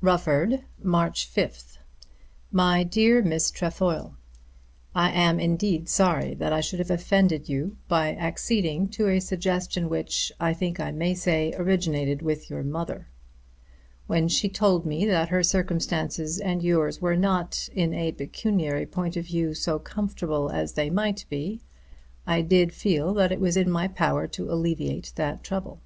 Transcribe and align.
Rufford, 0.00 0.64
March 0.82 1.28
5th. 1.30 1.76
MY 2.50 2.82
DEAR 2.84 3.20
MISS 3.20 3.50
TREFOIL, 3.50 4.16
I 4.94 5.10
am 5.10 5.38
indeed 5.38 5.90
sorry 5.90 6.32
that 6.32 6.50
I 6.50 6.62
should 6.62 6.78
have 6.78 6.90
offended 6.90 7.50
you 7.50 7.76
by 7.86 8.14
acceding 8.16 8.88
to 8.92 9.08
a 9.08 9.20
suggestion 9.20 9.90
which, 9.90 10.32
I 10.40 10.54
think 10.54 10.80
I 10.80 10.92
may 10.92 11.12
say, 11.12 11.52
originated 11.58 12.22
with 12.22 12.48
your 12.48 12.62
mother. 12.62 13.08
When 14.06 14.28
she 14.28 14.48
told 14.48 14.86
me 14.86 15.04
that 15.04 15.28
her 15.28 15.42
circumstances 15.42 16.40
and 16.40 16.62
yours 16.62 17.02
were 17.02 17.14
not 17.14 17.68
in 17.74 17.92
a 17.92 18.12
pecuniary 18.12 18.86
point 18.86 19.14
of 19.18 19.26
view 19.26 19.52
so 19.52 19.78
comfortable 19.78 20.48
as 20.48 20.72
they 20.72 20.88
might 20.88 21.26
be, 21.28 21.60
I 22.26 22.40
did 22.40 22.72
feel 22.72 23.12
that 23.12 23.30
it 23.30 23.40
was 23.40 23.58
in 23.58 23.70
my 23.70 23.88
power 23.88 24.26
to 24.26 24.50
alleviate 24.50 25.12
that 25.16 25.44
trouble. 25.44 25.82